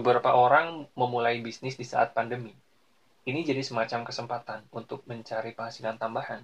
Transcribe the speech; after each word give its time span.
Beberapa 0.00 0.32
orang 0.32 0.88
memulai 0.96 1.44
bisnis 1.44 1.76
di 1.76 1.84
saat 1.84 2.16
pandemi. 2.16 2.56
Ini 3.28 3.44
jadi 3.44 3.60
semacam 3.60 4.08
kesempatan 4.08 4.64
untuk 4.72 5.04
mencari 5.04 5.52
penghasilan 5.52 6.00
tambahan. 6.00 6.40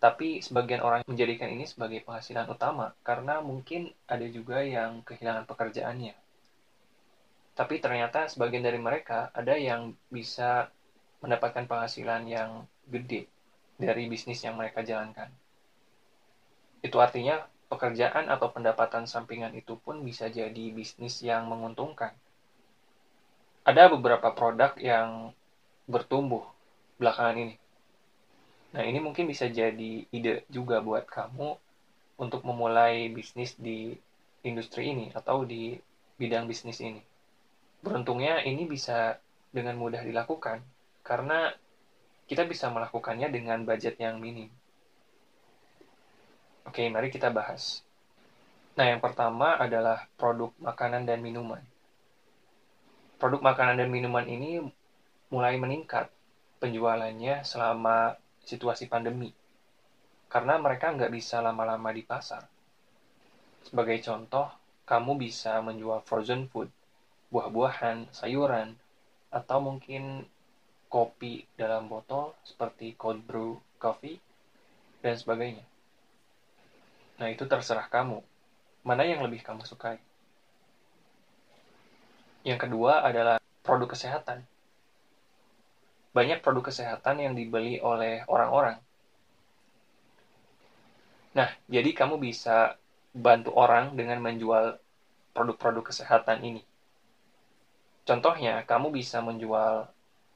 Tapi 0.00 0.40
sebagian 0.40 0.80
orang 0.80 1.04
menjadikan 1.04 1.52
ini 1.52 1.68
sebagai 1.68 2.00
penghasilan 2.08 2.48
utama 2.48 2.96
karena 3.04 3.44
mungkin 3.44 3.92
ada 4.08 4.24
juga 4.32 4.64
yang 4.64 5.04
kehilangan 5.04 5.44
pekerjaannya. 5.44 6.16
Tapi 7.52 7.84
ternyata 7.84 8.32
sebagian 8.32 8.64
dari 8.64 8.80
mereka 8.80 9.28
ada 9.36 9.60
yang 9.60 9.92
bisa 10.08 10.72
mendapatkan 11.20 11.68
penghasilan 11.68 12.24
yang 12.32 12.64
gede 12.88 13.28
dari 13.76 14.08
bisnis 14.08 14.40
yang 14.40 14.56
mereka 14.56 14.80
jalankan. 14.80 15.28
Itu 16.80 16.96
artinya 16.96 17.44
pekerjaan 17.68 18.32
atau 18.32 18.48
pendapatan 18.48 19.04
sampingan 19.04 19.52
itu 19.52 19.76
pun 19.76 20.00
bisa 20.00 20.32
jadi 20.32 20.72
bisnis 20.72 21.20
yang 21.20 21.44
menguntungkan 21.44 22.16
ada 23.60 23.92
beberapa 23.92 24.32
produk 24.32 24.72
yang 24.80 25.36
bertumbuh 25.84 26.48
belakangan 26.96 27.36
ini. 27.36 27.56
Nah, 28.70 28.86
ini 28.86 28.98
mungkin 29.02 29.28
bisa 29.28 29.50
jadi 29.50 30.06
ide 30.08 30.48
juga 30.48 30.80
buat 30.80 31.04
kamu 31.04 31.58
untuk 32.20 32.40
memulai 32.46 33.10
bisnis 33.12 33.58
di 33.58 33.92
industri 34.46 34.94
ini 34.94 35.12
atau 35.12 35.44
di 35.44 35.76
bidang 36.16 36.48
bisnis 36.48 36.80
ini. 36.80 37.02
Beruntungnya 37.84 38.40
ini 38.44 38.64
bisa 38.64 39.20
dengan 39.50 39.76
mudah 39.76 40.00
dilakukan 40.04 40.62
karena 41.04 41.52
kita 42.30 42.46
bisa 42.46 42.70
melakukannya 42.70 43.28
dengan 43.28 43.66
budget 43.66 43.98
yang 43.98 44.22
minim. 44.22 44.48
Oke, 46.64 46.86
mari 46.86 47.10
kita 47.10 47.28
bahas. 47.34 47.82
Nah, 48.78 48.86
yang 48.86 49.02
pertama 49.02 49.58
adalah 49.58 50.06
produk 50.14 50.54
makanan 50.62 51.04
dan 51.04 51.18
minuman 51.18 51.60
produk 53.20 53.44
makanan 53.44 53.76
dan 53.76 53.92
minuman 53.92 54.24
ini 54.24 54.64
mulai 55.28 55.60
meningkat 55.60 56.08
penjualannya 56.58 57.44
selama 57.44 58.16
situasi 58.48 58.88
pandemi. 58.88 59.30
Karena 60.32 60.56
mereka 60.56 60.90
nggak 60.96 61.12
bisa 61.12 61.44
lama-lama 61.44 61.92
di 61.92 62.00
pasar. 62.00 62.48
Sebagai 63.60 64.00
contoh, 64.00 64.48
kamu 64.88 65.20
bisa 65.20 65.60
menjual 65.60 66.00
frozen 66.08 66.48
food, 66.48 66.72
buah-buahan, 67.28 68.08
sayuran, 68.10 68.74
atau 69.30 69.58
mungkin 69.60 70.24
kopi 70.90 71.46
dalam 71.54 71.86
botol 71.86 72.34
seperti 72.42 72.98
cold 72.98 73.22
brew 73.22 73.60
coffee, 73.78 74.18
dan 75.00 75.14
sebagainya. 75.16 75.64
Nah, 77.20 77.28
itu 77.28 77.44
terserah 77.44 77.88
kamu. 77.88 78.20
Mana 78.84 79.04
yang 79.04 79.20
lebih 79.20 79.44
kamu 79.44 79.64
sukai? 79.68 80.00
Yang 82.40 82.68
kedua 82.68 83.04
adalah 83.04 83.36
produk 83.60 83.92
kesehatan. 83.92 84.44
Banyak 86.16 86.40
produk 86.40 86.72
kesehatan 86.72 87.20
yang 87.20 87.34
dibeli 87.36 87.78
oleh 87.78 88.24
orang-orang. 88.26 88.80
Nah, 91.36 91.52
jadi 91.70 91.94
kamu 91.94 92.18
bisa 92.18 92.74
bantu 93.14 93.54
orang 93.54 93.94
dengan 93.94 94.18
menjual 94.18 94.80
produk-produk 95.30 95.94
kesehatan 95.94 96.42
ini. 96.42 96.62
Contohnya, 98.02 98.66
kamu 98.66 98.90
bisa 98.90 99.22
menjual 99.22 99.86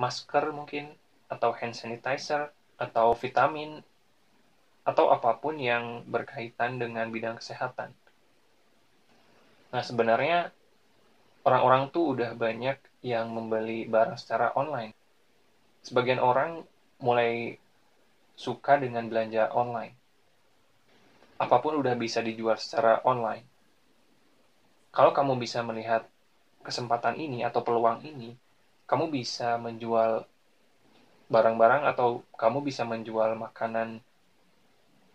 masker 0.00 0.48
mungkin, 0.54 0.96
atau 1.28 1.52
hand 1.52 1.76
sanitizer, 1.76 2.48
atau 2.80 3.12
vitamin, 3.12 3.84
atau 4.88 5.12
apa 5.12 5.36
pun 5.36 5.60
yang 5.60 6.00
berkaitan 6.08 6.80
dengan 6.80 7.12
bidang 7.12 7.36
kesehatan. 7.36 7.92
Nah, 9.68 9.84
sebenarnya 9.84 10.48
orang-orang 11.48 11.88
tuh 11.88 12.12
udah 12.12 12.36
banyak 12.36 12.76
yang 13.00 13.32
membeli 13.32 13.88
barang 13.88 14.20
secara 14.20 14.52
online. 14.52 14.92
Sebagian 15.80 16.20
orang 16.20 16.60
mulai 17.00 17.56
suka 18.36 18.76
dengan 18.76 19.08
belanja 19.08 19.48
online. 19.56 19.96
Apa 21.40 21.64
pun 21.64 21.80
udah 21.80 21.96
bisa 21.96 22.20
dijual 22.20 22.60
secara 22.60 23.00
online. 23.08 23.48
Kalau 24.92 25.16
kamu 25.16 25.40
bisa 25.40 25.64
melihat 25.64 26.04
kesempatan 26.60 27.16
ini 27.16 27.40
atau 27.48 27.64
peluang 27.64 28.04
ini, 28.04 28.36
kamu 28.84 29.08
bisa 29.08 29.56
menjual 29.56 30.28
barang-barang 31.32 31.88
atau 31.88 32.20
kamu 32.36 32.60
bisa 32.60 32.84
menjual 32.84 33.40
makanan. 33.40 34.04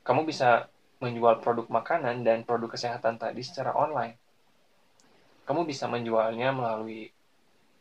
Kamu 0.00 0.24
bisa 0.24 0.72
menjual 1.04 1.44
produk 1.44 1.68
makanan 1.68 2.24
dan 2.24 2.48
produk 2.48 2.72
kesehatan 2.72 3.20
tadi 3.20 3.44
secara 3.44 3.76
online 3.76 4.21
kamu 5.42 5.66
bisa 5.66 5.90
menjualnya 5.90 6.54
melalui 6.54 7.10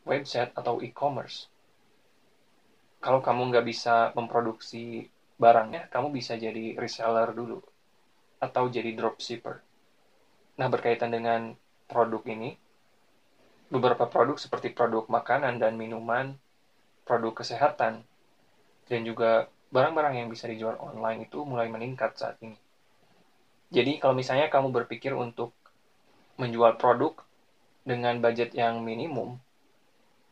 website 0.05 0.51
atau 0.57 0.81
e-commerce. 0.81 1.49
Kalau 3.01 3.22
kamu 3.22 3.49
nggak 3.53 3.66
bisa 3.66 4.13
memproduksi 4.13 5.09
barangnya, 5.41 5.89
kamu 5.89 6.13
bisa 6.13 6.38
jadi 6.38 6.77
reseller 6.77 7.33
dulu 7.33 7.61
atau 8.41 8.69
jadi 8.69 8.94
dropshipper. 8.94 9.61
Nah, 10.57 10.67
berkaitan 10.69 11.13
dengan 11.13 11.53
produk 11.89 12.22
ini, 12.29 12.57
beberapa 13.69 14.05
produk 14.09 14.38
seperti 14.38 14.73
produk 14.73 15.05
makanan 15.09 15.57
dan 15.57 15.78
minuman, 15.78 16.38
produk 17.05 17.41
kesehatan, 17.41 18.05
dan 18.85 19.01
juga 19.05 19.49
barang-barang 19.73 20.22
yang 20.22 20.29
bisa 20.29 20.45
dijual 20.49 20.78
online 20.78 21.25
itu 21.25 21.41
mulai 21.45 21.69
meningkat 21.69 22.17
saat 22.17 22.38
ini. 22.41 22.57
Jadi, 23.72 23.97
kalau 23.97 24.13
misalnya 24.13 24.51
kamu 24.51 24.69
berpikir 24.69 25.16
untuk 25.16 25.55
menjual 26.38 26.75
produk 26.75 27.17
dengan 27.81 28.22
budget 28.22 28.53
yang 28.53 28.81
minimum, 28.86 29.38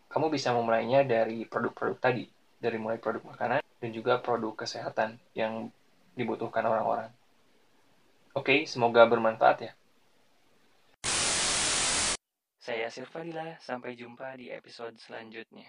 kamu 0.09 0.33
bisa 0.33 0.53
memulainya 0.53 1.05
dari 1.05 1.45
produk-produk 1.45 1.97
tadi, 2.01 2.25
dari 2.57 2.77
mulai 2.81 2.97
produk 2.97 3.25
makanan 3.29 3.61
dan 3.61 3.89
juga 3.93 4.17
produk 4.21 4.53
kesehatan 4.65 5.21
yang 5.37 5.69
dibutuhkan 6.17 6.65
orang-orang. 6.65 7.09
Oke, 8.37 8.65
semoga 8.69 9.05
bermanfaat 9.09 9.57
ya. 9.65 9.71
Saya 12.61 12.85
Sirfadila, 12.93 13.57
sampai 13.57 13.97
jumpa 13.97 14.37
di 14.37 14.53
episode 14.53 14.93
selanjutnya. 15.01 15.65